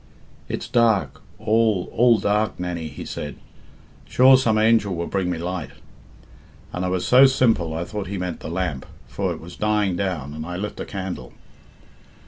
[0.49, 3.35] 'It's dark, all, all dark, Nannie,' he said,
[4.09, 5.69] 'sure some angel will bring me light,'
[6.73, 9.95] and I was so simple I thought he meant the lamp, for it was dying
[9.95, 11.33] down, and I lit a candle."